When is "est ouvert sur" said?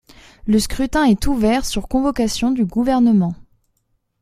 1.03-1.87